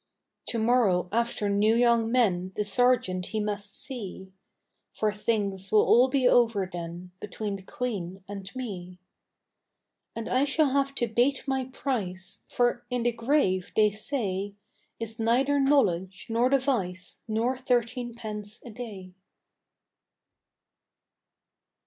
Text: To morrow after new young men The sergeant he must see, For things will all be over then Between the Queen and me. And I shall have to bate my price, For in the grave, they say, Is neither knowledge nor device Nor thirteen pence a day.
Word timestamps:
To 0.47 0.57
morrow 0.57 1.09
after 1.11 1.47
new 1.47 1.75
young 1.75 2.11
men 2.11 2.53
The 2.55 2.63
sergeant 2.65 3.27
he 3.27 3.39
must 3.39 3.71
see, 3.79 4.33
For 4.95 5.13
things 5.13 5.71
will 5.71 5.83
all 5.85 6.07
be 6.07 6.27
over 6.27 6.67
then 6.73 7.11
Between 7.19 7.55
the 7.57 7.61
Queen 7.61 8.23
and 8.27 8.49
me. 8.55 8.97
And 10.15 10.27
I 10.27 10.43
shall 10.43 10.69
have 10.71 10.95
to 10.95 11.07
bate 11.07 11.47
my 11.47 11.65
price, 11.65 12.45
For 12.49 12.83
in 12.89 13.03
the 13.03 13.11
grave, 13.11 13.71
they 13.75 13.91
say, 13.91 14.55
Is 14.99 15.19
neither 15.19 15.59
knowledge 15.59 16.25
nor 16.31 16.49
device 16.49 17.21
Nor 17.27 17.55
thirteen 17.59 18.15
pence 18.15 18.59
a 18.65 18.71
day. 18.71 19.13